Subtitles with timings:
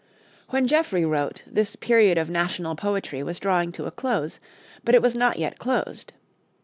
[0.49, 4.39] When Geoffrey wrote, this period of national poetry was drawing to a close;
[4.83, 6.13] but it was not yet closed.